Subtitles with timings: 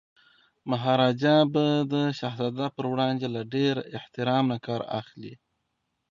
[0.69, 5.33] مهاراجا به د شهزاده پر وړاندي له ډیر احترام نه کار اخلي.